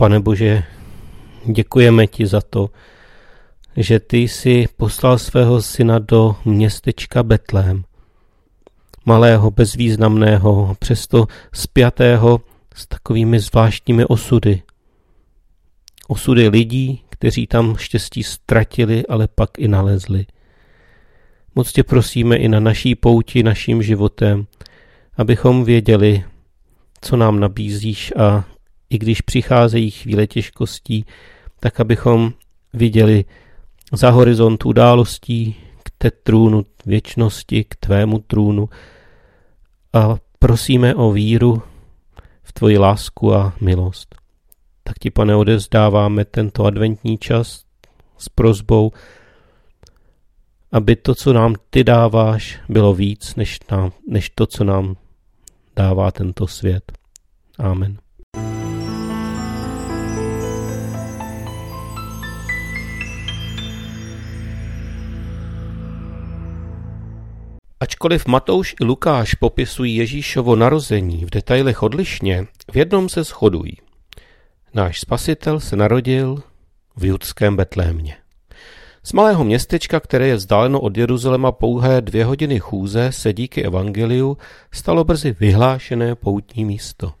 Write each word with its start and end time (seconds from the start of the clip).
Pane 0.00 0.20
Bože, 0.20 0.62
děkujeme 1.44 2.06
ti 2.06 2.26
za 2.26 2.40
to, 2.40 2.70
že 3.76 4.00
ty 4.00 4.18
jsi 4.18 4.68
poslal 4.76 5.18
svého 5.18 5.62
syna 5.62 5.98
do 5.98 6.36
městečka 6.44 7.22
Betlém, 7.22 7.84
malého, 9.06 9.50
bezvýznamného, 9.50 10.76
přesto 10.78 11.26
spjatého 11.52 12.40
s 12.74 12.86
takovými 12.86 13.40
zvláštními 13.40 14.04
osudy. 14.04 14.62
Osudy 16.08 16.48
lidí, 16.48 17.02
kteří 17.08 17.46
tam 17.46 17.76
štěstí 17.76 18.22
ztratili, 18.22 19.06
ale 19.06 19.28
pak 19.28 19.58
i 19.58 19.68
nalezli. 19.68 20.26
Moc 21.54 21.72
tě 21.72 21.84
prosíme 21.84 22.36
i 22.36 22.48
na 22.48 22.60
naší 22.60 22.94
pouti, 22.94 23.42
naším 23.42 23.82
životem, 23.82 24.46
abychom 25.16 25.64
věděli, 25.64 26.24
co 27.00 27.16
nám 27.16 27.40
nabízíš 27.40 28.12
a 28.16 28.44
i 28.90 28.98
když 28.98 29.20
přicházejí 29.20 29.90
chvíle 29.90 30.26
těžkostí, 30.26 31.04
tak 31.60 31.80
abychom 31.80 32.32
viděli 32.72 33.24
za 33.92 34.10
horizont 34.10 34.64
událostí 34.64 35.56
k 35.82 35.90
té 35.98 36.10
trůnu 36.10 36.66
věčnosti, 36.86 37.64
k 37.64 37.76
tvému 37.76 38.18
trůnu 38.18 38.68
a 39.92 40.16
prosíme 40.38 40.94
o 40.94 41.12
víru 41.12 41.62
v 42.42 42.52
tvoji 42.52 42.78
lásku 42.78 43.34
a 43.34 43.52
milost. 43.60 44.14
Tak 44.82 44.98
ti, 44.98 45.10
pane, 45.10 45.36
odezdáváme 45.36 46.24
tento 46.24 46.64
adventní 46.64 47.18
čas 47.18 47.64
s 48.18 48.28
prozbou, 48.28 48.92
aby 50.72 50.96
to, 50.96 51.14
co 51.14 51.32
nám 51.32 51.54
ty 51.70 51.84
dáváš, 51.84 52.60
bylo 52.68 52.94
víc, 52.94 53.34
než, 53.34 53.58
nám, 53.70 53.92
než 54.08 54.30
to, 54.30 54.46
co 54.46 54.64
nám 54.64 54.96
dává 55.76 56.10
tento 56.10 56.46
svět. 56.46 56.92
Amen. 57.58 57.98
Ačkoliv 67.82 68.26
Matouš 68.26 68.74
i 68.80 68.84
Lukáš 68.84 69.34
popisují 69.34 69.96
Ježíšovo 69.96 70.56
narození 70.56 71.24
v 71.24 71.30
detailech 71.30 71.82
odlišně, 71.82 72.46
v 72.72 72.76
jednom 72.76 73.08
se 73.08 73.24
shodují. 73.24 73.76
Náš 74.74 75.00
spasitel 75.00 75.60
se 75.60 75.76
narodil 75.76 76.42
v 76.96 77.04
judském 77.04 77.56
Betlémě. 77.56 78.16
Z 79.02 79.12
malého 79.12 79.44
městečka, 79.44 80.00
které 80.00 80.26
je 80.26 80.34
vzdáleno 80.34 80.80
od 80.80 80.96
Jeruzaléma 80.96 81.52
pouhé 81.52 82.00
dvě 82.00 82.24
hodiny 82.24 82.58
chůze, 82.58 83.12
se 83.12 83.32
díky 83.32 83.62
evangeliu 83.62 84.38
stalo 84.72 85.04
brzy 85.04 85.36
vyhlášené 85.40 86.14
poutní 86.14 86.64
místo. 86.64 87.12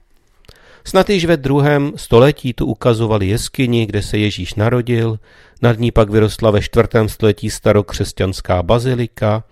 Snad 0.84 1.10
již 1.10 1.24
ve 1.24 1.36
druhém 1.36 1.92
století 1.96 2.52
tu 2.52 2.66
ukazovali 2.66 3.28
jeskyni, 3.28 3.86
kde 3.86 4.02
se 4.02 4.18
Ježíš 4.18 4.54
narodil, 4.54 5.18
nad 5.62 5.78
ní 5.78 5.90
pak 5.90 6.10
vyrostla 6.10 6.50
ve 6.50 6.62
čtvrtém 6.62 7.08
století 7.08 7.50
starokřesťanská 7.50 8.62
bazilika, 8.62 9.44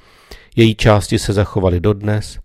její 0.59 0.75
části 0.75 1.19
se 1.19 1.33
zachovaly 1.33 1.81
dodnes. 1.81 2.39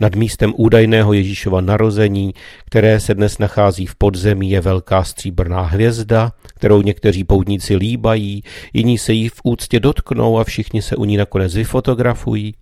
Nad 0.00 0.14
místem 0.14 0.52
údajného 0.56 1.12
Ježíšova 1.12 1.60
narození, 1.60 2.34
které 2.64 3.00
se 3.00 3.14
dnes 3.14 3.38
nachází 3.38 3.86
v 3.86 3.94
podzemí, 3.94 4.50
je 4.50 4.60
velká 4.60 5.04
stříbrná 5.04 5.62
hvězda, 5.62 6.32
kterou 6.42 6.82
někteří 6.82 7.24
poutníci 7.24 7.76
líbají, 7.76 8.42
jiní 8.72 8.98
se 8.98 9.12
jí 9.12 9.28
v 9.28 9.40
úctě 9.44 9.80
dotknou 9.80 10.38
a 10.38 10.44
všichni 10.44 10.82
se 10.82 10.96
u 10.96 11.04
ní 11.04 11.16
nakonec 11.16 11.54
vyfotografují. 11.54 12.54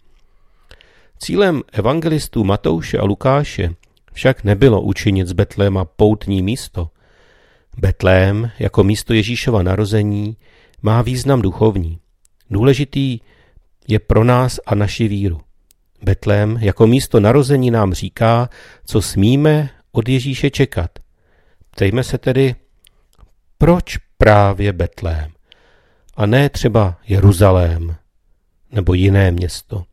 Cílem 1.18 1.62
evangelistů 1.72 2.44
Matouše 2.44 2.98
a 2.98 3.05
Lukáše 3.05 3.74
však 4.12 4.44
nebylo 4.44 4.80
učinit 4.80 5.28
z 5.28 5.33
Betléma 5.33 5.84
poutní 5.84 6.42
místo. 6.42 6.89
Betlém 7.78 8.50
jako 8.58 8.84
místo 8.84 9.14
Ježíšova 9.14 9.62
narození 9.62 10.36
má 10.83 11.02
význam 11.02 11.42
duchovní. 11.42 11.98
Důležitý 12.50 13.20
je 13.88 13.98
pro 13.98 14.24
nás 14.24 14.60
a 14.66 14.74
naši 14.74 15.08
víru. 15.08 15.40
Betlém 16.02 16.58
jako 16.61 16.86
místo 16.86 17.20
narození 17.20 17.70
nám 17.70 17.92
říká, 17.92 18.48
co 18.84 19.02
smíme 19.02 19.70
od 19.92 20.08
Ježíše 20.08 20.50
čekat. 20.50 20.90
Ptejme 21.70 22.05
se 22.05 22.18
tedy, 22.18 22.55
proč 23.58 23.96
právě 24.18 24.73
Betlém 24.73 25.33
a 26.17 26.27
ne 26.27 26.48
třeba 26.48 26.96
Jeruzalém 27.08 27.96
nebo 28.73 28.94
jiné 28.94 29.30
město. 29.30 29.84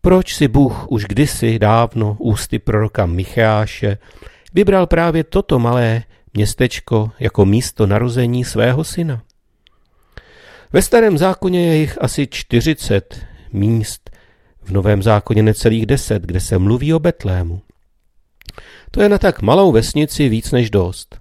Proč 0.00 0.34
si 0.34 0.48
Bůh 0.48 0.90
už 0.90 1.04
kdysi 1.04 1.58
dávno 1.58 2.16
ústy 2.20 2.58
proroka 2.58 3.06
Micháše 3.06 3.98
vybral 4.54 4.86
právě 4.86 5.24
toto 5.24 5.58
malé 5.58 6.02
městečko 6.34 7.10
jako 7.18 7.44
místo 7.44 7.86
narození 7.86 8.44
svého 8.44 8.84
syna? 8.84 9.22
Ve 10.72 10.82
starém 10.82 11.18
zákoně 11.18 11.66
je 11.66 11.76
jich 11.76 12.02
asi 12.02 12.26
40 12.26 13.26
míst, 13.52 14.10
v 14.62 14.70
novém 14.70 15.02
zákoně 15.02 15.42
necelých 15.42 15.86
10, 15.86 16.22
kde 16.22 16.40
se 16.40 16.58
mluví 16.58 16.94
o 16.94 16.98
Betlému. 16.98 17.62
To 18.90 19.02
je 19.02 19.08
na 19.08 19.18
tak 19.18 19.42
malou 19.42 19.72
vesnici 19.72 20.28
víc 20.28 20.52
než 20.52 20.70
dost. 20.70 21.20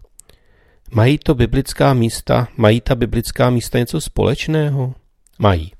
Mají 0.91 1.17
to 1.17 1.35
biblická 1.35 1.93
místa, 1.93 2.47
mají 2.57 2.81
ta 2.81 2.95
biblická 2.95 3.49
místa 3.49 3.79
něco 3.79 4.01
společného? 4.01 4.95
Mají. 5.39 5.71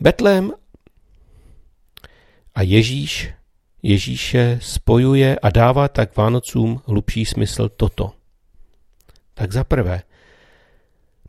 Betlém 0.00 0.52
a 2.54 2.62
Ježíš, 2.62 3.32
Ježíše 3.82 4.58
spojuje 4.62 5.38
a 5.38 5.50
dává 5.50 5.88
tak 5.88 6.16
Vánocům 6.16 6.80
hlubší 6.86 7.24
smysl 7.24 7.68
toto. 7.68 8.12
Tak 9.34 9.52
za 9.52 9.64
prvé, 9.64 10.02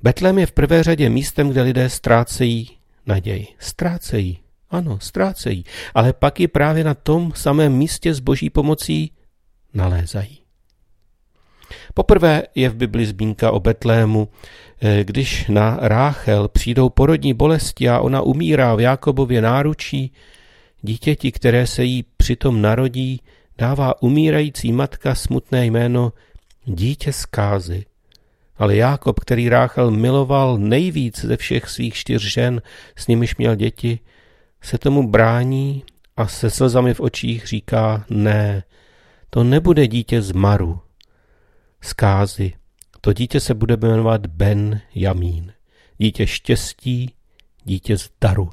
Betlém 0.06 0.38
je 0.40 0.46
v 0.46 0.52
prvé 0.52 0.84
řadě 0.84 1.10
místem, 1.10 1.50
kde 1.50 1.62
lidé 1.62 1.90
ztrácejí 1.90 2.70
naději. 3.06 3.48
Ztrácejí, 3.60 4.40
ano, 4.70 5.00
ztrácejí, 5.00 5.66
ale 5.94 6.14
pak 6.14 6.40
ji 6.40 6.48
právě 6.48 6.84
na 6.84 6.94
tom 6.94 7.32
samém 7.36 7.74
místě 7.74 8.14
s 8.14 8.20
boží 8.20 8.50
pomocí 8.50 9.12
nalézají. 9.74 10.40
Poprvé 11.94 12.44
je 12.56 12.70
v 12.70 12.76
Bibli 12.76 13.06
zmínka 13.06 13.52
o 13.52 13.60
Betlému, 13.60 14.28
eh, 14.82 15.04
když 15.04 15.48
na 15.48 15.78
Ráchel 15.82 16.48
přijdou 16.48 16.90
porodní 16.90 17.34
bolesti 17.34 17.90
a 17.90 18.00
ona 18.00 18.22
umírá 18.22 18.76
v 18.76 18.80
Jákobově 18.80 19.42
náručí, 19.42 20.12
dítěti, 20.82 21.32
které 21.32 21.68
se 21.68 21.84
jí 21.84 22.06
přitom 22.18 22.62
narodí, 22.62 23.22
dává 23.58 24.02
umírající 24.02 24.72
matka 24.72 25.16
smutné 25.16 25.66
jméno 25.66 26.14
dítě 26.66 27.14
zkázy. 27.14 27.86
Ale 28.58 28.76
Jákob, 28.76 29.20
který 29.20 29.50
Ráchel 29.50 29.92
miloval 29.92 30.58
nejvíc 30.58 31.26
ze 31.26 31.38
všech 31.38 31.70
svých 31.70 31.94
čtyř 31.94 32.24
žen, 32.34 32.62
s 32.96 33.08
nimiž 33.08 33.36
měl 33.36 33.56
děti, 33.56 34.00
se 34.62 34.78
tomu 34.78 35.10
brání 35.10 35.84
a 36.18 36.28
se 36.28 36.50
slzami 36.50 36.94
v 36.94 37.00
očích 37.00 37.48
říká 37.48 38.06
ne, 38.10 38.64
to 39.30 39.44
nebude 39.44 39.88
dítě 39.88 40.22
z 40.22 40.32
Maru, 40.32 40.80
zkázy. 41.82 42.54
To 43.02 43.14
dítě 43.14 43.40
se 43.40 43.54
bude 43.54 43.78
jmenovat 43.78 44.28
Ben 44.28 44.82
Jamín. 44.96 45.54
Dítě 45.98 46.28
štěstí, 46.28 47.14
dítě 47.64 47.98
z 47.98 48.10
daru. 48.22 48.50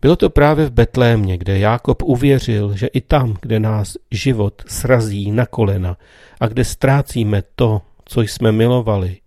Bylo 0.00 0.16
to 0.16 0.30
právě 0.30 0.66
v 0.66 0.70
Betlémě, 0.70 1.38
kde 1.38 1.58
Jákob 1.58 2.02
uvěřil, 2.02 2.76
že 2.76 2.86
i 2.86 3.00
tam, 3.00 3.36
kde 3.40 3.60
nás 3.60 3.96
život 4.10 4.62
srazí 4.66 5.30
na 5.30 5.46
kolena 5.46 5.96
a 6.40 6.46
kde 6.46 6.64
ztrácíme 6.64 7.42
to, 7.56 7.82
co 8.04 8.20
jsme 8.20 8.52
milovali, 8.52 9.20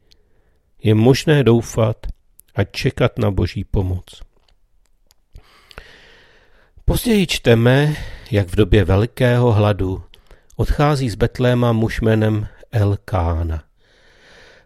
je 0.84 0.96
možné 0.96 1.44
doufat 1.44 1.98
a 2.56 2.64
čekat 2.64 3.20
na 3.20 3.32
boží 3.32 3.64
pomoc. 3.64 4.22
Později 6.86 7.28
čteme, 7.28 7.96
jak 8.32 8.48
v 8.48 8.56
době 8.56 8.84
velkého 8.84 9.52
hladu 9.52 10.04
odchází 10.56 11.10
z 11.10 11.16
Betléma 11.16 11.72
muž 11.74 12.02
jménem 12.02 12.48
Elkána 12.72 13.64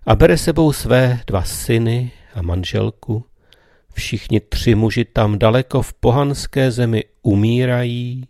a 0.05 0.15
bere 0.15 0.37
sebou 0.37 0.73
své 0.73 1.19
dva 1.27 1.43
syny 1.43 2.11
a 2.33 2.41
manželku. 2.41 3.25
Všichni 3.93 4.39
tři 4.39 4.75
muži 4.75 5.05
tam 5.05 5.39
daleko 5.39 5.81
v 5.81 5.93
pohanské 5.93 6.71
zemi 6.71 7.03
umírají 7.21 8.27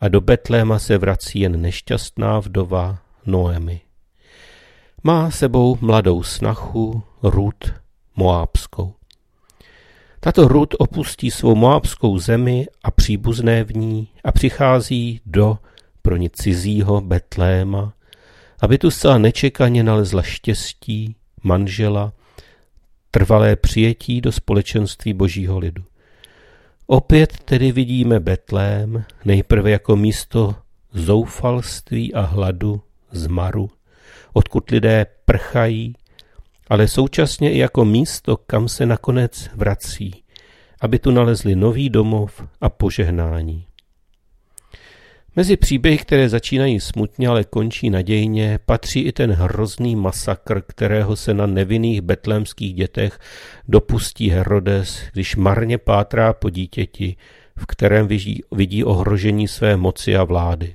a 0.00 0.08
do 0.08 0.20
Betléma 0.20 0.78
se 0.78 0.98
vrací 0.98 1.40
jen 1.40 1.60
nešťastná 1.60 2.38
vdova 2.38 2.98
Noemi. 3.26 3.80
Má 5.04 5.30
sebou 5.30 5.78
mladou 5.80 6.22
snachu 6.22 7.02
Rud 7.22 7.74
Moábskou. 8.16 8.94
Tato 10.20 10.48
Rud 10.48 10.74
opustí 10.78 11.30
svou 11.30 11.54
moábskou 11.54 12.18
zemi 12.18 12.66
a 12.84 12.90
příbuzné 12.90 13.64
v 13.64 13.76
ní 13.76 14.08
a 14.24 14.32
přichází 14.32 15.20
do 15.26 15.58
pro 16.02 16.16
ní 16.16 16.30
cizího 16.30 17.00
Betléma, 17.00 17.92
aby 18.60 18.78
tu 18.78 18.90
zcela 18.90 19.18
nečekaně 19.18 19.82
nalezla 19.82 20.22
štěstí, 20.22 21.16
manžela, 21.42 22.12
trvalé 23.10 23.56
přijetí 23.56 24.20
do 24.20 24.32
společenství 24.32 25.12
božího 25.12 25.58
lidu. 25.58 25.84
Opět 26.86 27.38
tedy 27.44 27.72
vidíme 27.72 28.20
Betlém 28.20 29.04
nejprve 29.24 29.70
jako 29.70 29.96
místo 29.96 30.54
zoufalství 30.92 32.14
a 32.14 32.20
hladu, 32.20 32.82
zmaru, 33.10 33.70
odkud 34.32 34.70
lidé 34.70 35.06
prchají, 35.24 35.94
ale 36.68 36.88
současně 36.88 37.52
i 37.52 37.58
jako 37.58 37.84
místo, 37.84 38.36
kam 38.36 38.68
se 38.68 38.86
nakonec 38.86 39.50
vrací, 39.54 40.22
aby 40.80 40.98
tu 40.98 41.10
nalezli 41.10 41.56
nový 41.56 41.90
domov 41.90 42.42
a 42.60 42.68
požehnání. 42.68 43.66
Mezi 45.36 45.56
příběhy, 45.56 45.98
které 45.98 46.28
začínají 46.28 46.80
smutně, 46.80 47.28
ale 47.28 47.44
končí 47.44 47.90
nadějně, 47.90 48.58
patří 48.66 49.00
i 49.00 49.12
ten 49.12 49.32
hrozný 49.32 49.96
masakr, 49.96 50.60
kterého 50.60 51.16
se 51.16 51.34
na 51.34 51.46
nevinných 51.46 52.00
betlémských 52.00 52.74
dětech 52.74 53.18
dopustí 53.68 54.30
Herodes, 54.30 55.02
když 55.12 55.36
marně 55.36 55.78
pátrá 55.78 56.32
po 56.32 56.50
dítěti, 56.50 57.16
v 57.58 57.66
kterém 57.66 58.08
vidí, 58.52 58.84
ohrožení 58.84 59.48
své 59.48 59.76
moci 59.76 60.16
a 60.16 60.24
vlády. 60.24 60.74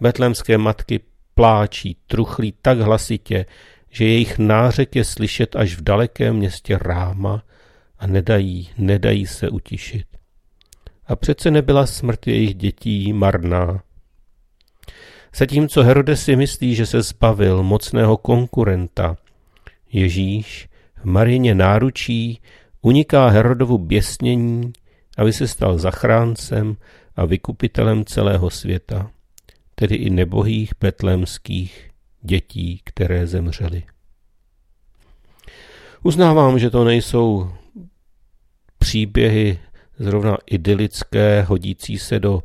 Betlémské 0.00 0.58
matky 0.58 1.00
pláčí, 1.38 1.96
truchlí 2.06 2.54
tak 2.62 2.80
hlasitě, 2.80 3.46
že 3.90 4.04
jejich 4.04 4.38
nářek 4.38 4.96
je 4.96 5.04
slyšet 5.04 5.56
až 5.56 5.74
v 5.76 5.80
dalekém 5.80 6.36
městě 6.36 6.78
Ráma 6.78 7.42
a 7.98 8.06
nedají, 8.06 8.68
nedají 8.78 9.26
se 9.26 9.48
utišit. 9.48 10.06
A 11.06 11.16
přece 11.16 11.50
nebyla 11.50 11.86
smrt 11.86 12.26
jejich 12.26 12.54
dětí 12.54 13.12
marná. 13.12 13.82
Zatímco 15.36 15.82
Herodes 15.82 16.24
si 16.24 16.36
myslí, 16.36 16.74
že 16.74 16.86
se 16.86 17.02
zbavil 17.02 17.62
mocného 17.62 18.16
konkurenta, 18.16 19.16
Ježíš 19.92 20.68
v 20.96 21.04
Marině 21.04 21.54
náručí 21.54 22.40
uniká 22.82 23.28
Herodovu 23.28 23.78
běsnění, 23.78 24.72
aby 25.16 25.32
se 25.32 25.48
stal 25.48 25.78
zachráncem 25.78 26.76
a 27.16 27.24
vykupitelem 27.24 28.04
celého 28.04 28.50
světa, 28.50 29.10
tedy 29.78 29.94
i 29.94 30.10
nebohých 30.10 30.72
betlémských 30.80 31.90
dětí, 32.22 32.80
které 32.84 33.26
zemřely. 33.26 33.82
Uznávám, 36.02 36.58
že 36.58 36.70
to 36.70 36.84
nejsou 36.84 37.50
příběhy 38.78 39.58
zrovna 39.98 40.36
idylické, 40.46 41.42
hodící 41.42 41.98
se 41.98 42.20
do 42.20 42.42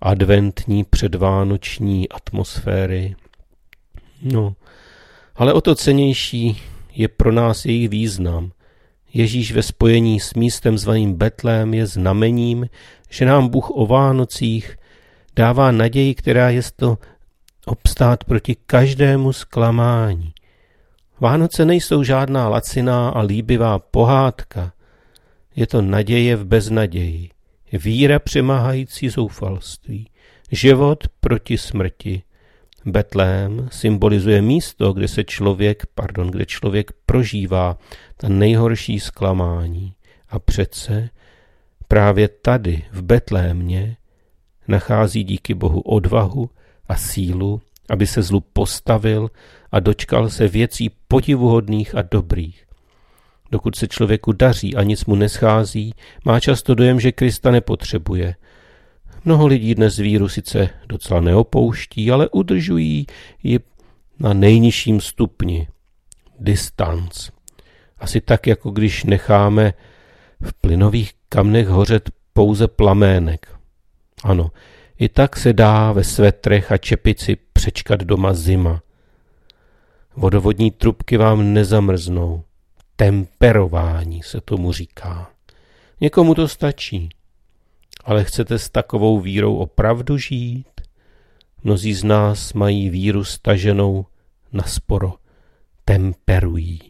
adventní 0.00 0.84
předvánoční 0.84 2.08
atmosféry. 2.08 3.16
No, 4.22 4.56
ale 5.34 5.52
o 5.52 5.60
to 5.60 5.74
cenější 5.74 6.62
je 6.94 7.08
pro 7.08 7.32
nás 7.32 7.64
jejich 7.64 7.88
význam. 7.88 8.52
Ježíš 9.14 9.52
ve 9.52 9.62
spojení 9.62 10.20
s 10.20 10.34
místem 10.34 10.78
zvaným 10.78 11.14
Betlém 11.14 11.74
je 11.74 11.86
znamením, 11.86 12.68
že 13.10 13.24
nám 13.24 13.48
Bůh 13.48 13.70
o 13.70 13.86
Vánocích 13.86 14.76
dává 15.36 15.72
naději, 15.72 16.14
která 16.14 16.50
je 16.50 16.62
to 16.76 16.98
obstát 17.66 18.24
proti 18.24 18.56
každému 18.66 19.32
zklamání. 19.32 20.32
Vánoce 21.20 21.64
nejsou 21.64 22.02
žádná 22.02 22.48
laciná 22.48 23.08
a 23.08 23.20
líbivá 23.20 23.78
pohádka. 23.78 24.72
Je 25.56 25.66
to 25.66 25.82
naděje 25.82 26.36
v 26.36 26.44
beznaději, 26.44 27.30
víra 27.72 28.18
přemáhající 28.18 29.08
zoufalství, 29.08 30.10
život 30.50 31.04
proti 31.20 31.58
smrti. 31.58 32.22
Betlém 32.86 33.68
symbolizuje 33.72 34.42
místo, 34.42 34.92
kde 34.92 35.08
se 35.08 35.24
člověk, 35.24 35.82
pardon, 35.94 36.30
kde 36.30 36.46
člověk 36.46 36.90
prožívá 37.06 37.78
ta 38.16 38.28
nejhorší 38.28 39.00
zklamání. 39.00 39.94
A 40.28 40.38
přece 40.38 41.10
právě 41.88 42.28
tady, 42.28 42.82
v 42.92 43.02
Betlémě, 43.02 43.96
nachází 44.68 45.24
díky 45.24 45.54
Bohu 45.54 45.80
odvahu 45.80 46.50
a 46.88 46.96
sílu, 46.96 47.60
aby 47.90 48.06
se 48.06 48.22
zlu 48.22 48.40
postavil 48.40 49.30
a 49.72 49.80
dočkal 49.80 50.30
se 50.30 50.48
věcí 50.48 50.90
podivuhodných 51.08 51.94
a 51.94 52.02
dobrých. 52.02 52.64
Dokud 53.50 53.76
se 53.76 53.88
člověku 53.88 54.32
daří 54.32 54.76
a 54.76 54.82
nic 54.82 55.04
mu 55.04 55.14
neschází, 55.14 55.94
má 56.24 56.40
často 56.40 56.74
dojem, 56.74 57.00
že 57.00 57.12
Krista 57.12 57.50
nepotřebuje. 57.50 58.34
Mnoho 59.24 59.46
lidí 59.46 59.74
dnes 59.74 59.96
víru 59.96 60.28
sice 60.28 60.68
docela 60.86 61.20
neopouští, 61.20 62.10
ale 62.10 62.28
udržují 62.28 63.06
ji 63.42 63.58
na 64.18 64.32
nejnižším 64.32 65.00
stupni. 65.00 65.68
Distanc. 66.40 67.30
Asi 67.98 68.20
tak, 68.20 68.46
jako 68.46 68.70
když 68.70 69.04
necháme 69.04 69.74
v 70.40 70.52
plynových 70.52 71.12
kamnech 71.28 71.68
hořet 71.68 72.10
pouze 72.32 72.68
plamének. 72.68 73.53
Ano, 74.22 74.50
i 74.98 75.08
tak 75.08 75.36
se 75.36 75.52
dá 75.52 75.92
ve 75.92 76.04
svetrech 76.04 76.72
a 76.72 76.76
čepici 76.76 77.36
přečkat 77.52 78.00
doma 78.00 78.34
zima. 78.34 78.82
Vodovodní 80.16 80.70
trubky 80.70 81.16
vám 81.16 81.52
nezamrznou. 81.52 82.44
Temperování 82.96 84.22
se 84.22 84.40
tomu 84.40 84.72
říká. 84.72 85.30
Někomu 86.00 86.34
to 86.34 86.48
stačí. 86.48 87.08
Ale 88.04 88.24
chcete 88.24 88.58
s 88.58 88.68
takovou 88.70 89.20
vírou 89.20 89.56
opravdu 89.56 90.18
žít? 90.18 90.66
Mnozí 91.62 91.94
z 91.94 92.04
nás 92.04 92.52
mají 92.52 92.90
víru 92.90 93.24
staženou 93.24 94.06
na 94.52 94.64
sporo. 94.64 95.14
Temperují. 95.84 96.80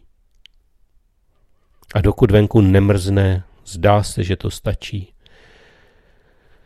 A 1.95 2.01
dokud 2.01 2.31
venku 2.31 2.61
nemrzne, 2.61 3.43
zdá 3.65 4.03
se, 4.03 4.23
že 4.23 4.35
to 4.35 4.51
stačí. 4.51 5.14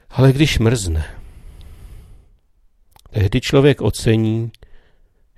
Ale 0.09 0.33
když 0.33 0.59
mrzne, 0.59 1.05
tehdy 3.09 3.41
člověk 3.41 3.81
ocení, 3.81 4.51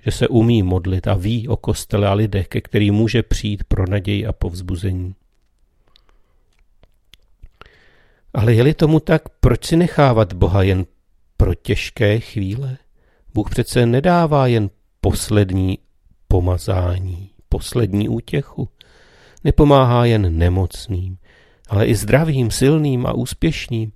že 0.04 0.10
se 0.10 0.28
umí 0.28 0.62
modlit 0.62 1.06
a 1.06 1.14
ví 1.14 1.48
o 1.48 1.56
kostele 1.56 2.08
a 2.08 2.12
lidech, 2.12 2.48
ke 2.48 2.60
kterým 2.60 2.94
může 2.94 3.22
přijít 3.22 3.64
pro 3.64 3.86
naději 3.86 4.26
a 4.26 4.32
povzbuzení. 4.32 5.14
Ale 8.34 8.54
je-li 8.54 8.74
tomu 8.74 9.00
tak, 9.00 9.22
proč 9.40 9.64
si 9.64 9.76
nechávat 9.76 10.32
Boha 10.32 10.62
jen 10.62 10.86
pro 11.36 11.54
těžké 11.54 12.20
chvíle? 12.20 12.78
Bůh 13.34 13.50
přece 13.50 13.86
nedává 13.86 14.46
jen 14.46 14.70
poslední 15.00 15.78
pomazání, 16.28 17.30
poslední 17.48 18.08
útěchu. 18.08 18.68
Nepomáhá 19.44 20.04
jen 20.04 20.38
nemocným, 20.38 21.18
ale 21.68 21.86
i 21.86 21.94
zdravým, 21.94 22.50
silným 22.50 23.06
a 23.06 23.12
úspěšným, 23.12 23.92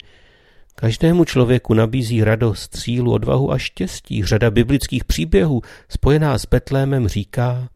Každému 0.79 1.25
člověku 1.25 1.75
nabízí 1.75 2.25
radost, 2.25 2.77
sílu, 2.77 3.13
odvahu 3.13 3.53
a 3.53 3.59
štěstí. 3.59 4.25
Řada 4.25 4.51
biblických 4.51 5.05
příběhů 5.05 5.63
spojená 5.89 6.39
s 6.39 6.47
Betlémem 6.47 7.09
říká, 7.09 7.69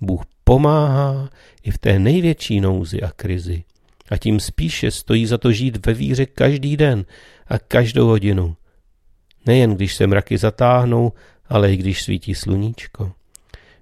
Bůh 0.00 0.22
pomáhá 0.44 1.30
i 1.62 1.70
v 1.70 1.78
té 1.78 1.98
největší 1.98 2.60
nouzi 2.60 3.02
a 3.02 3.10
krizi. 3.10 3.64
A 4.10 4.16
tím 4.16 4.40
spíše 4.40 4.90
stojí 4.90 5.26
za 5.26 5.38
to 5.38 5.52
žít 5.52 5.86
ve 5.86 5.94
víře 5.94 6.26
každý 6.26 6.76
den 6.76 7.04
a 7.46 7.58
každou 7.58 8.06
hodinu. 8.06 8.56
Nejen 9.46 9.74
když 9.74 9.94
se 9.94 10.06
mraky 10.06 10.38
zatáhnou, 10.38 11.12
ale 11.48 11.72
i 11.72 11.76
když 11.76 12.02
svítí 12.02 12.34
sluníčko. 12.34 13.12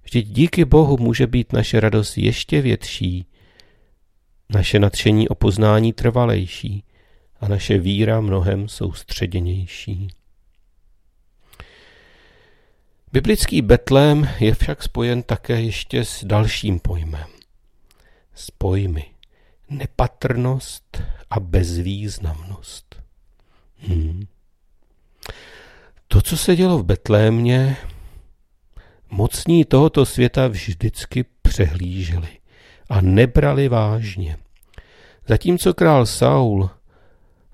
Vždyť 0.02 0.26
díky 0.26 0.64
Bohu 0.64 0.96
může 0.96 1.26
být 1.26 1.52
naše 1.52 1.80
radost 1.80 2.18
ještě 2.18 2.60
větší, 2.60 3.26
naše 4.50 4.78
nadšení 4.78 5.28
o 5.28 5.34
poznání 5.34 5.92
trvalejší 5.92 6.84
a 7.40 7.49
naše 7.49 7.78
víra 7.78 8.21
mnohem 8.21 8.68
soustředěnější. 8.68 10.09
Biblický 13.12 13.62
Betlém 13.62 14.28
je 14.40 14.54
však 14.54 14.83
spojen 14.83 15.23
také 15.23 15.61
ještě 15.62 16.04
s 16.04 16.25
dalším 16.25 16.80
pojmem. 16.80 17.28
S 18.35 18.50
pojmy 18.50 19.04
nepatrnost 19.71 21.02
a 21.30 21.40
bezvýznamnost. 21.40 23.02
Hmm. 23.76 24.26
To, 26.09 26.23
co 26.23 26.37
se 26.37 26.57
dělo 26.57 26.78
v 26.78 26.85
Betlémě, 26.85 27.76
mocní 29.11 29.64
tohoto 29.64 30.07
světa 30.07 30.49
vždycky 30.49 31.25
přehlíželi 31.42 32.28
a 32.88 33.00
nebrali 33.00 33.68
vážně. 33.68 34.37
Zatímco 35.26 35.75
král 35.75 36.07
Saul 36.07 36.71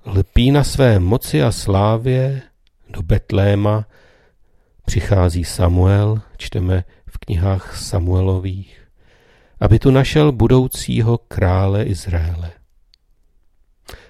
lpí 0.05 0.51
na 0.51 0.63
své 0.63 0.99
moci 0.99 1.43
a 1.43 1.51
slávě 1.51 2.41
do 2.89 3.01
Betléma, 3.01 3.85
přichází 4.85 5.43
Samuel, 5.43 6.21
čteme 6.37 6.83
v 7.07 7.17
knihách 7.17 7.77
Samuelových, 7.77 8.87
aby 9.59 9.79
tu 9.79 9.91
našel 9.91 10.31
budoucího 10.31 11.17
krále 11.17 11.83
Izraele. 11.83 12.51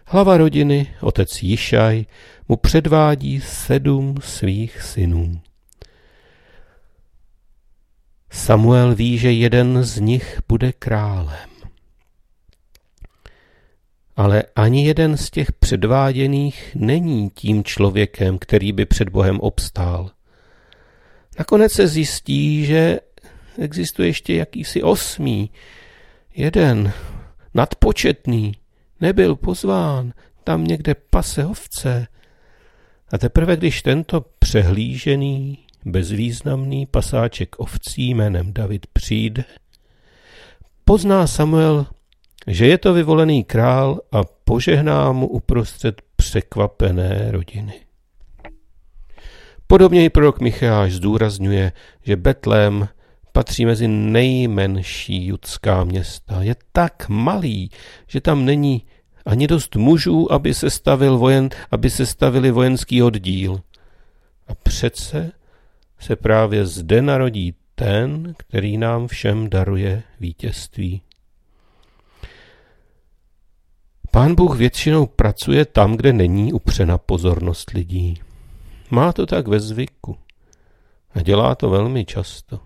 Hlava 0.05 0.37
rodiny, 0.37 0.95
otec 1.01 1.43
Jišaj, 1.43 2.05
mu 2.49 2.55
předvádí 2.55 3.41
sedm 3.41 4.15
svých 4.21 4.81
synů. 4.81 5.41
Samuel 8.31 8.95
ví, 8.95 9.17
že 9.17 9.31
jeden 9.31 9.83
z 9.83 9.99
nich 9.99 10.39
bude 10.47 10.73
králem 10.73 11.54
ale 14.15 14.43
ani 14.55 14.87
jeden 14.87 15.17
z 15.17 15.29
těch 15.29 15.51
předváděných 15.51 16.71
není 16.75 17.29
tím 17.29 17.63
člověkem, 17.63 18.37
který 18.37 18.71
by 18.71 18.85
před 18.85 19.09
Bohem 19.09 19.39
obstál. 19.39 20.11
Nakonec 21.39 21.71
se 21.71 21.87
zjistí, 21.87 22.65
že 22.65 22.99
existuje 23.61 24.09
ještě 24.09 24.35
jakýsi 24.35 24.83
osmý, 24.83 25.49
jeden, 26.35 26.93
nadpočetný, 27.53 28.51
nebyl 29.01 29.35
pozván, 29.35 30.13
tam 30.43 30.63
někde 30.63 30.95
pase 30.95 31.45
ovce. 31.45 32.07
A 33.11 33.17
teprve 33.17 33.57
když 33.57 33.81
tento 33.81 34.25
přehlížený, 34.39 35.59
bezvýznamný 35.85 36.85
pasáček 36.85 37.55
ovcí 37.59 38.09
jménem 38.09 38.53
David 38.53 38.87
přijde, 38.87 39.43
pozná 40.85 41.27
Samuel, 41.27 41.85
že 42.47 42.67
je 42.67 42.77
to 42.77 42.93
vyvolený 42.93 43.43
král 43.43 44.01
a 44.11 44.21
požehná 44.43 45.11
mu 45.11 45.27
uprostřed 45.27 46.01
překvapené 46.15 47.31
rodiny. 47.31 47.73
Podobně 49.67 50.05
i 50.05 50.09
prorok 50.09 50.39
Micháš 50.39 50.93
zdůrazňuje, 50.93 51.71
že 52.03 52.15
Betlém 52.15 52.87
patří 53.31 53.65
mezi 53.65 53.87
nejmenší 53.87 55.27
judská 55.27 55.83
města. 55.83 56.43
Je 56.43 56.55
tak 56.71 57.09
malý, 57.09 57.69
že 58.07 58.21
tam 58.21 58.45
není 58.45 58.85
ani 59.25 59.47
dost 59.47 59.75
mužů, 59.75 60.31
aby 60.31 60.53
se, 60.53 60.69
stavil 60.69 61.17
vojen, 61.17 61.49
aby 61.71 61.89
se 61.89 62.05
stavili 62.05 62.51
vojenský 62.51 63.03
oddíl. 63.03 63.61
A 64.47 64.55
přece 64.55 65.31
se 65.99 66.15
právě 66.15 66.65
zde 66.65 67.01
narodí 67.01 67.55
ten, 67.75 68.33
který 68.37 68.77
nám 68.77 69.07
všem 69.07 69.49
daruje 69.49 70.03
vítězství. 70.19 71.01
Pán 74.15 74.35
Bůh 74.35 74.57
většinou 74.57 75.05
pracuje 75.05 75.65
tam, 75.65 75.95
kde 75.95 76.13
není 76.13 76.53
upřena 76.53 76.97
pozornost 76.97 77.69
lidí. 77.69 78.21
Má 78.89 79.13
to 79.13 79.25
tak 79.25 79.47
ve 79.47 79.59
zvyku. 79.59 80.17
A 81.15 81.21
dělá 81.21 81.55
to 81.55 81.69
velmi 81.69 82.05
často. 82.05 82.59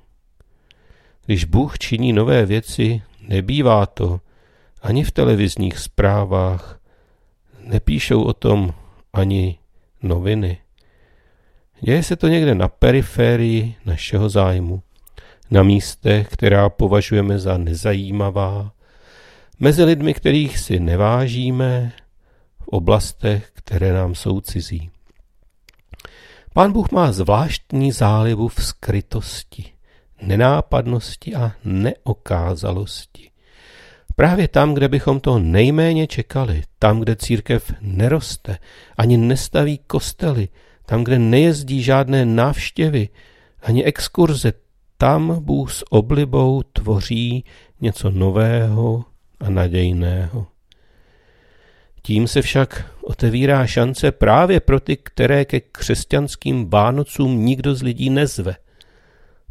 Když 1.26 1.46
Bůh 1.46 1.80
činí 1.80 2.14
nové 2.14 2.46
věci, 2.46 3.02
nebývá 3.22 3.86
to 3.86 4.20
ani 4.82 5.04
v 5.04 5.12
televizních 5.12 5.80
zprávách, 5.80 6.80
nepíšou 7.60 8.24
o 8.24 8.34
tom 8.34 8.74
ani 9.14 9.58
noviny. 10.04 10.58
Děje 11.82 12.04
se 12.04 12.16
to 12.16 12.28
někde 12.28 12.56
na 12.56 12.68
periférii 12.68 13.76
našeho 13.86 14.30
zájmu, 14.30 14.82
na 15.52 15.64
místech, 15.64 16.28
která 16.30 16.70
považujeme 16.70 17.40
za 17.40 17.58
nezajímavá, 17.58 18.72
mezi 19.60 19.84
lidmi, 19.84 20.14
kterých 20.14 20.58
si 20.58 20.80
nevážíme, 20.80 21.94
v 22.60 22.68
oblastech, 22.68 23.52
které 23.54 23.94
nám 23.94 24.16
jsou 24.16 24.42
cizí. 24.42 24.90
Pán 26.54 26.72
Bůh 26.72 26.92
má 26.92 27.12
zvláštní 27.12 27.92
zálivu 27.92 28.48
v 28.48 28.64
skrytosti, 28.64 29.66
nenápadnosti 30.22 31.36
a 31.36 31.52
neokázalosti. 31.64 33.30
Právě 34.16 34.48
tam, 34.48 34.74
kde 34.74 34.88
bychom 34.88 35.20
to 35.20 35.40
nejméně 35.40 36.08
čekali, 36.08 36.64
tam, 36.80 37.00
kde 37.00 37.16
církev 37.16 37.74
neroste, 37.82 38.58
ani 38.98 39.18
nestaví 39.18 39.78
kostely, 39.78 40.48
tam, 40.86 41.04
kde 41.04 41.20
nejezdí 41.20 41.84
žádné 41.84 42.26
návštěvy, 42.26 43.10
ani 43.62 43.84
exkurze, 43.84 44.54
tam 44.98 45.44
Bůh 45.44 45.74
s 45.74 45.84
oblibou 45.90 46.64
tvoří 46.64 47.44
něco 47.82 48.10
nového 48.10 49.06
a 49.40 49.50
nadějného. 49.50 50.48
Tím 52.02 52.28
se 52.28 52.42
však 52.42 52.92
otevírá 53.02 53.68
šance 53.68 54.12
právě 54.12 54.60
pro 54.60 54.80
ty, 54.80 54.98
které 54.98 55.46
ke 55.46 55.60
křesťanským 55.60 56.70
Vánocům 56.70 57.46
nikdo 57.46 57.76
z 57.76 57.82
lidí 57.82 58.10
nezve. 58.10 58.56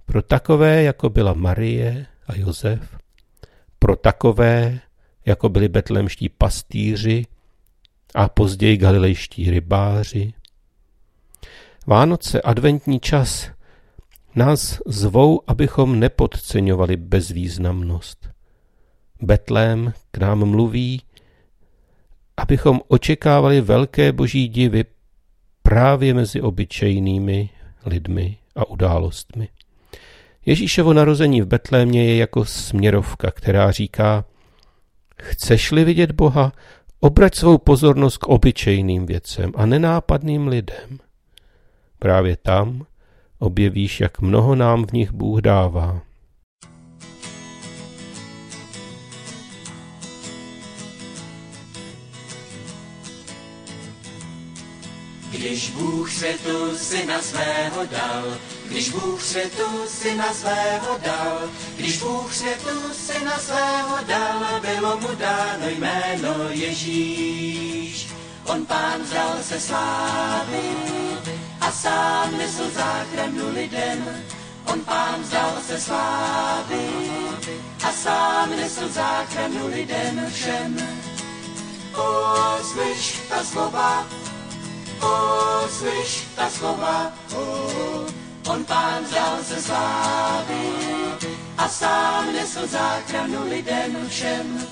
Pro 0.07 0.23
takové, 0.23 0.83
jako 0.83 1.11
byla 1.11 1.33
Marie 1.33 2.07
a 2.27 2.37
Josef, 2.37 2.99
pro 3.79 3.97
takové, 3.97 4.81
jako 5.27 5.49
byli 5.49 5.69
betlemští 5.69 6.29
pastýři 6.29 7.27
a 8.15 8.29
později 8.29 8.77
galilejští 8.77 9.51
rybáři. 9.51 10.33
Vánoce, 11.87 12.43
adventní 12.43 13.01
čas, 13.01 13.51
nás 14.35 14.81
zvou, 14.87 15.41
abychom 15.47 16.01
nepodceňovali 16.01 16.97
bezvýznamnost. 16.97 18.18
Betlém 19.25 19.93
k 20.11 20.19
nám 20.19 20.45
mluví, 20.45 21.03
abychom 22.37 22.81
očekávali 22.89 23.61
velké 23.61 24.13
boží 24.13 24.49
divy 24.49 24.85
právě 25.63 26.15
mezi 26.15 26.41
obyčejnými 26.41 27.51
lidmi 27.87 28.37
a 28.57 28.69
událostmi. 28.69 29.49
Ježíšovo 30.47 30.93
narození 30.93 31.43
v 31.43 31.47
Betlémě 31.47 32.05
je 32.05 32.17
jako 32.17 32.45
směrovka, 32.45 33.31
která 33.31 33.71
říká, 33.71 34.25
chceš-li 35.23 35.85
vidět 35.85 36.13
Boha, 36.13 36.53
obrať 37.01 37.35
svou 37.35 37.59
pozornost 37.59 38.17
k 38.17 38.27
obyčejným 38.27 39.07
věcem 39.07 39.53
a 39.57 39.67
nenápadným 39.67 40.49
lidem. 40.49 40.99
Právě 41.99 42.37
tam 42.37 42.87
objevíš, 43.39 44.01
jak 44.01 44.21
mnoho 44.21 44.55
nám 44.55 44.87
v 44.87 44.93
nich 44.93 45.13
Bůh 45.13 45.41
dává. 45.41 46.01
Když 55.39 55.71
Bůh 55.71 56.13
světu 56.13 56.77
syna 56.77 57.23
svého 57.23 57.87
dal, 57.87 58.39
když 58.67 58.91
Bůh 58.91 59.23
světu 59.23 59.87
syna 59.87 60.35
svého 60.35 60.99
dal, 61.05 61.51
když 61.77 61.99
Bůh 61.99 62.35
světu 62.35 62.93
syna 62.93 63.39
svého 63.39 63.99
dal, 64.07 64.61
bylo 64.61 65.01
mu 65.01 65.09
dáno 65.15 65.69
jméno 65.69 66.35
Ježíš. 66.51 68.09
On 68.47 68.67
pán 68.67 69.03
vzal 69.03 69.37
se 69.43 69.61
slávy 69.61 70.77
a 71.61 71.73
sám 71.73 72.39
nesl 72.39 72.71
záchranu 72.71 73.55
lidem. 73.55 74.25
On 74.67 74.81
pán 74.81 75.23
vzal 75.23 75.53
se 75.67 75.81
slávy 75.81 76.89
a 77.85 77.93
sám 77.93 78.51
nesl 78.51 78.89
záchranu 78.89 79.67
lidem 79.67 80.27
všem. 80.33 80.77
O, 81.97 82.35
slyš 82.63 83.21
ta 83.29 83.45
slova, 83.45 84.07
o, 85.03 85.69
slyš 85.69 86.25
ta 86.37 86.51
slova, 86.51 87.13
o, 87.35 87.43
on 88.49 88.65
pán 88.65 89.05
vzal 89.05 89.45
se 89.45 89.63
slávy 89.63 90.65
a 91.59 91.69
sám 91.69 92.33
nesl 92.33 92.67
záchranu 92.67 93.49
lidem 93.49 94.09
všem. 94.09 94.67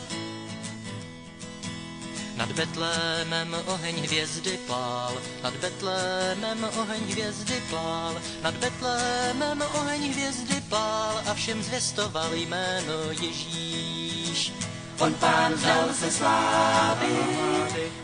Nad 2.36 2.52
Betlémem 2.52 3.56
oheň 3.66 3.96
hvězdy 3.96 4.58
plál, 4.66 5.12
nad 5.42 5.54
Betlémem 5.54 6.68
oheň 6.78 7.02
hvězdy 7.12 7.62
plál, 7.70 8.14
nad 8.42 8.54
Betlémem 8.54 9.64
oheň 9.74 10.12
hvězdy 10.12 10.60
plál 10.68 11.22
a 11.26 11.34
všem 11.34 11.62
zvěstoval 11.62 12.34
jméno 12.34 12.94
Ježíš. 13.10 14.52
On 14.98 15.14
pán 15.14 15.52
vzal 15.52 15.88
se 15.92 16.10
slávy 16.10 17.16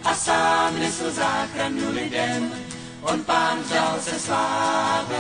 a 0.04 0.14
sám 0.14 0.78
nesl 0.78 1.11
záchranu 1.11 1.90
lidem. 1.90 2.52
On 3.00 3.25
pán 3.25 3.62
vzal 3.62 3.96
se 4.00 4.20
slávy 4.20 5.16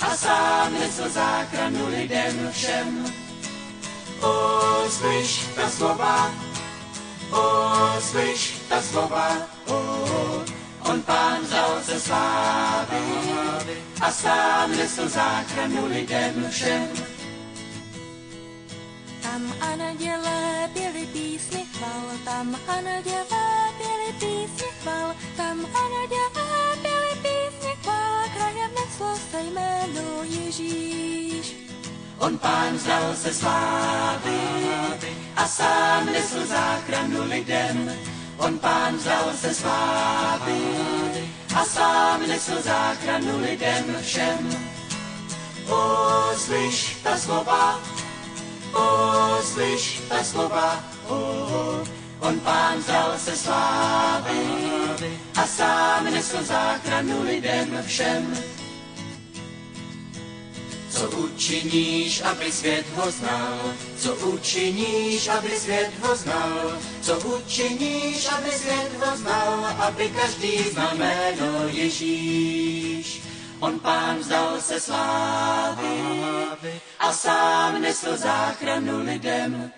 a 0.00 0.16
sám 0.16 0.72
nesl 0.80 1.08
záchranu 1.08 1.88
lidem 1.88 2.48
všem. 2.52 3.04
O, 4.20 4.88
ta 5.56 5.68
slova, 5.68 6.30
o, 7.30 7.42
ta 8.68 8.82
slova, 8.82 9.36
o, 9.66 9.76
on 10.90 11.02
pán 11.02 11.40
vzal 11.42 11.80
se 11.84 12.00
slávy 12.00 13.04
a 14.00 14.10
sám 14.10 14.76
nesl 14.76 15.08
záchranu 15.08 15.86
lidem 15.86 16.46
všem. 16.50 17.11
Tam 19.42 19.54
a 19.60 19.76
neděle 19.76 20.70
byly 20.72 21.06
písně 21.06 21.64
chval, 21.64 22.02
tam 22.24 22.56
a 22.68 22.80
neděle 22.80 23.72
byly 23.78 24.12
písně 24.12 24.66
chval, 24.82 25.14
tam 25.36 25.66
a 25.66 25.82
neděle 26.00 26.76
byly 26.82 27.14
písně 27.22 27.74
chval, 27.82 28.22
krajem 28.34 28.70
neslo 28.74 29.16
se 29.30 29.40
jméno 29.40 30.22
Ježíš. 30.22 31.56
On 32.18 32.38
pán 32.38 32.74
vzal 32.74 33.14
se 33.14 33.34
slávy 33.34 34.40
a 35.36 35.48
sám 35.48 36.06
nesl 36.06 36.46
záchranu 36.46 37.24
lidem. 37.24 37.92
On 38.38 38.58
pán 38.58 38.96
vzal 38.96 39.32
se 39.40 39.54
slávy 39.54 40.60
a 41.54 41.64
sám 41.64 42.28
nesl 42.28 42.62
záchranu 42.62 43.40
lidem 43.40 43.96
všem. 44.02 44.72
O, 45.68 46.30
slyš 46.36 46.96
ta 47.02 47.18
slova, 47.18 47.80
o, 48.72 49.38
slyš 49.42 50.00
ta 50.08 50.24
slova, 50.24 50.84
o, 51.08 51.82
on 52.20 52.40
pán 52.40 52.78
vzal 52.78 53.18
se 53.18 53.36
slávy 53.36 54.42
a 55.36 55.46
sám 55.46 56.04
nesl 56.04 56.42
záchranu 56.42 57.22
lidem 57.22 57.82
všem. 57.86 58.34
Co 60.92 61.10
učiníš, 61.10 62.22
aby 62.22 62.52
svět 62.52 62.86
ho 62.96 63.10
znal? 63.10 63.58
Co 63.96 64.14
učiníš, 64.14 65.28
aby 65.28 65.48
svět 65.48 65.90
ho 66.02 66.16
znal? 66.16 66.78
Co 67.00 67.18
učiníš, 67.18 68.28
aby 68.28 68.50
svět 68.50 68.90
ho 69.00 69.16
znal? 69.16 69.66
Aby 69.78 70.08
každý 70.08 70.58
znal 70.72 70.96
jméno 70.96 71.68
Ježíš. 71.68 73.21
On 73.62 73.78
pán 73.78 74.18
vzdal 74.18 74.60
se 74.60 74.80
slávy 74.80 76.02
a 76.98 77.12
sám 77.12 77.82
nesl 77.82 78.16
záchranu 78.16 79.02
lidem. 79.06 79.72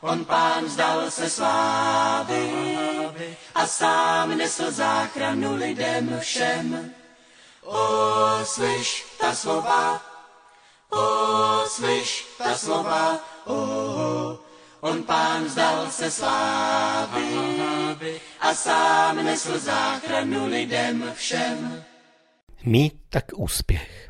On 0.00 0.24
pán 0.24 0.64
vzdal 0.64 1.10
se 1.10 1.30
slávy 1.30 2.76
a 3.54 3.66
sám 3.66 4.36
nesl 4.36 4.70
záchranu 4.70 5.56
lidem 5.56 6.20
všem. 6.20 6.92
O, 7.64 8.44
slyš 8.44 9.04
ta 9.20 9.32
slova, 9.34 10.00
o, 10.90 11.64
slyš 11.66 12.26
ta 12.38 12.54
slova, 12.54 13.18
o, 13.46 14.38
on 14.80 15.02
pán 15.02 15.44
vzdal 15.44 15.90
se 15.90 16.10
slávy 16.10 17.30
a 18.40 18.54
sám 18.54 19.24
nesl 19.24 19.58
záchranu 19.58 20.46
lidem 20.46 21.12
všem. 21.16 21.84
Mít 22.64 22.94
tak 23.08 23.24
úspěch. 23.36 24.08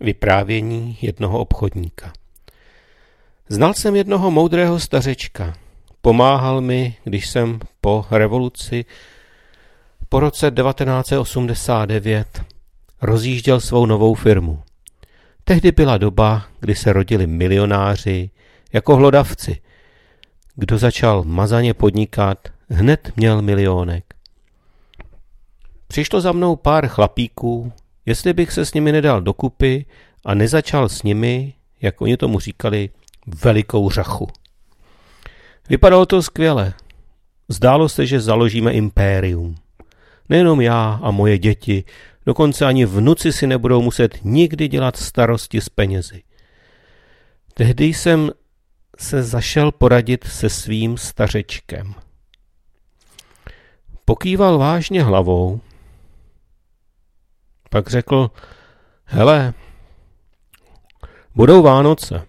Vyprávění 0.00 0.98
jednoho 1.02 1.38
obchodníka. 1.38 2.12
Znal 3.48 3.74
jsem 3.74 3.96
jednoho 3.96 4.30
moudrého 4.30 4.80
stařečka. 4.80 5.54
Pomáhal 6.00 6.60
mi, 6.60 6.96
když 7.04 7.28
jsem 7.28 7.60
po 7.80 8.06
revoluci 8.10 8.84
po 10.08 10.20
roce 10.20 10.50
1989 10.50 12.42
rozjížděl 13.02 13.60
svou 13.60 13.86
novou 13.86 14.14
firmu. 14.14 14.62
Tehdy 15.44 15.72
byla 15.72 15.98
doba, 15.98 16.46
kdy 16.60 16.74
se 16.74 16.92
rodili 16.92 17.26
milionáři 17.26 18.30
jako 18.72 18.96
hlodavci. 18.96 19.60
Kdo 20.54 20.78
začal 20.78 21.24
mazaně 21.24 21.74
podnikat, 21.74 22.38
hned 22.68 23.12
měl 23.16 23.42
milionek. 23.42 24.14
Přišlo 25.88 26.20
za 26.20 26.32
mnou 26.32 26.56
pár 26.56 26.86
chlapíků, 26.86 27.72
jestli 28.08 28.32
bych 28.32 28.52
se 28.52 28.64
s 28.64 28.74
nimi 28.74 28.92
nedal 28.92 29.20
dokupy 29.20 29.86
a 30.24 30.34
nezačal 30.34 30.88
s 30.88 31.02
nimi, 31.02 31.54
jak 31.80 32.00
oni 32.00 32.16
tomu 32.16 32.40
říkali, 32.40 32.90
velikou 33.26 33.90
řachu. 33.90 34.28
Vypadalo 35.68 36.06
to 36.06 36.22
skvěle. 36.22 36.74
Zdálo 37.48 37.88
se, 37.88 38.06
že 38.06 38.20
založíme 38.20 38.72
impérium. 38.72 39.54
Nejenom 40.28 40.60
já 40.60 41.00
a 41.02 41.10
moje 41.10 41.38
děti, 41.38 41.84
dokonce 42.26 42.66
ani 42.66 42.86
vnuci 42.86 43.32
si 43.32 43.46
nebudou 43.46 43.82
muset 43.82 44.18
nikdy 44.24 44.68
dělat 44.68 44.96
starosti 44.96 45.60
s 45.60 45.68
penězi. 45.68 46.22
Tehdy 47.54 47.84
jsem 47.84 48.30
se 48.98 49.22
zašel 49.22 49.72
poradit 49.72 50.24
se 50.24 50.48
svým 50.48 50.96
stařečkem. 50.96 51.94
Pokýval 54.04 54.58
vážně 54.58 55.02
hlavou, 55.02 55.60
pak 57.68 57.88
řekl, 57.88 58.30
hele, 59.04 59.54
budou 61.34 61.62
Vánoce. 61.62 62.26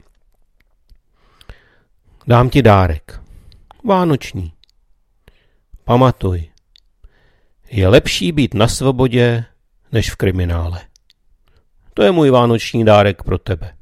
Dám 2.27 2.49
ti 2.49 2.61
dárek. 2.61 3.21
Vánoční. 3.85 4.53
Pamatuj, 5.83 6.49
je 7.71 7.87
lepší 7.87 8.31
být 8.31 8.53
na 8.53 8.67
svobodě, 8.67 9.45
než 9.91 10.11
v 10.11 10.15
kriminále. 10.15 10.81
To 11.93 12.03
je 12.03 12.11
můj 12.11 12.29
vánoční 12.29 12.85
dárek 12.85 13.23
pro 13.23 13.37
tebe. 13.37 13.75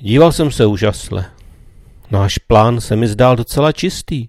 Díval 0.00 0.32
jsem 0.32 0.50
se 0.50 0.66
úžasle. 0.66 1.30
Náš 2.10 2.38
plán 2.38 2.80
se 2.80 2.96
mi 2.96 3.08
zdál 3.08 3.36
docela 3.36 3.72
čistý. 3.72 4.28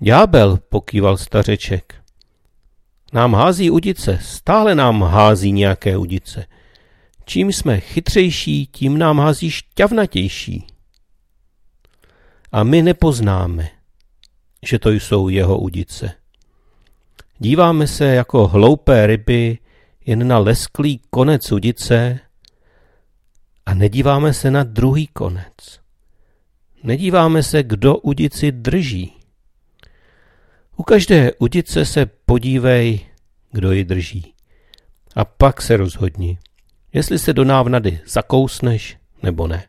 Ďábel, 0.00 0.56
pokýval 0.56 1.16
stařeček. 1.16 2.03
Nám 3.14 3.34
hází 3.34 3.70
udice, 3.70 4.18
stále 4.22 4.74
nám 4.74 5.02
hází 5.02 5.52
nějaké 5.52 5.96
udice. 5.96 6.46
Čím 7.24 7.52
jsme 7.52 7.80
chytřejší, 7.80 8.66
tím 8.66 8.98
nám 8.98 9.18
hází 9.18 9.50
šťavnatější. 9.50 10.66
A 12.52 12.62
my 12.62 12.82
nepoznáme, 12.82 13.68
že 14.66 14.78
to 14.78 14.90
jsou 14.90 15.28
jeho 15.28 15.58
udice. 15.58 16.12
Díváme 17.38 17.86
se 17.86 18.04
jako 18.04 18.48
hloupé 18.48 19.06
ryby 19.06 19.58
jen 20.06 20.28
na 20.28 20.38
lesklý 20.38 21.00
konec 21.10 21.52
udice 21.52 22.20
a 23.66 23.74
nedíváme 23.74 24.34
se 24.34 24.50
na 24.50 24.62
druhý 24.62 25.06
konec. 25.06 25.80
Nedíváme 26.82 27.42
se, 27.42 27.62
kdo 27.62 27.96
udici 27.96 28.52
drží. 28.52 29.12
U 30.76 30.82
každé 30.82 31.32
udice 31.32 31.84
se 31.84 32.06
podívej, 32.06 33.00
kdo 33.52 33.72
ji 33.72 33.84
drží. 33.84 34.34
A 35.16 35.24
pak 35.24 35.62
se 35.62 35.76
rozhodni 35.76 36.38
jestli 36.94 37.18
se 37.18 37.32
do 37.32 37.44
návnady 37.44 38.00
zakousneš 38.06 38.98
nebo 39.22 39.46
ne. 39.46 39.68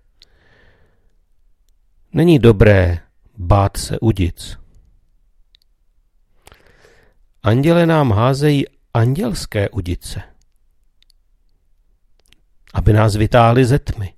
Není 2.13 2.39
dobré 2.39 2.99
bát 3.37 3.77
se 3.77 3.99
udic. 3.99 4.57
Anděle 7.43 7.85
nám 7.85 8.11
házejí 8.11 8.65
andělské 8.93 9.69
udice, 9.69 10.21
aby 12.73 12.93
nás 12.93 13.15
vytáhli 13.15 13.65
ze 13.65 13.79
tmy, 13.79 14.13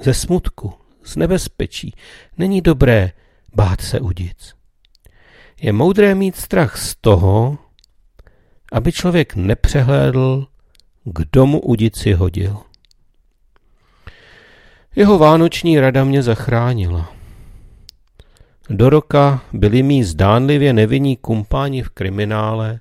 ze 0.00 0.14
smutku, 0.14 0.74
z 1.04 1.16
nebezpečí. 1.16 1.94
Není 2.38 2.60
dobré 2.60 3.12
bát 3.54 3.80
se 3.80 4.00
udic. 4.00 4.54
Je 5.60 5.72
moudré 5.72 6.14
mít 6.14 6.36
strach 6.36 6.76
z 6.76 6.96
toho, 6.96 7.58
aby 8.72 8.92
člověk 8.92 9.36
nepřehlédl 9.36 10.46
kdo 11.06 11.46
mu 11.46 11.60
udici 11.60 12.12
hodil. 12.12 12.56
Jeho 14.96 15.18
vánoční 15.18 15.80
rada 15.80 16.04
mě 16.04 16.22
zachránila. 16.22 17.12
Do 18.70 18.90
roka 18.90 19.42
byli 19.52 19.82
mý 19.82 20.04
zdánlivě 20.04 20.72
nevinní 20.72 21.16
kumpáni 21.16 21.82
v 21.82 21.90
kriminále 21.90 22.80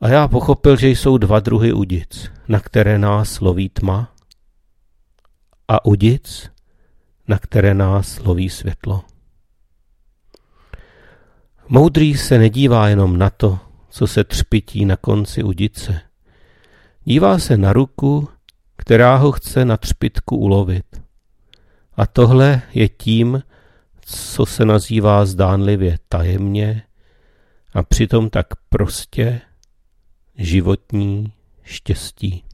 a 0.00 0.08
já 0.08 0.28
pochopil, 0.28 0.76
že 0.76 0.88
jsou 0.88 1.18
dva 1.18 1.40
druhy 1.40 1.72
udic, 1.72 2.30
na 2.48 2.60
které 2.60 2.98
nás 2.98 3.40
loví 3.40 3.68
tma 3.68 4.14
a 5.68 5.84
udic, 5.84 6.50
na 7.28 7.38
které 7.38 7.74
nás 7.74 8.18
loví 8.18 8.50
světlo. 8.50 9.04
Moudrý 11.68 12.14
se 12.16 12.38
nedívá 12.38 12.88
jenom 12.88 13.18
na 13.18 13.30
to, 13.30 13.58
co 13.88 14.06
se 14.06 14.24
třpití 14.24 14.84
na 14.84 14.96
konci 14.96 15.42
udice. 15.42 16.00
Dívá 17.04 17.38
se 17.38 17.56
na 17.56 17.72
ruku, 17.72 18.28
která 18.76 19.16
ho 19.16 19.32
chce 19.32 19.64
na 19.64 19.76
třpitku 19.76 20.36
ulovit. 20.36 21.02
A 21.96 22.06
tohle 22.06 22.62
je 22.74 22.88
tím, 22.88 23.42
co 24.00 24.46
se 24.46 24.64
nazývá 24.64 25.26
zdánlivě 25.26 25.98
tajemně 26.08 26.82
a 27.74 27.82
přitom 27.82 28.30
tak 28.30 28.46
prostě 28.68 29.40
životní 30.36 31.32
štěstí. 31.62 32.44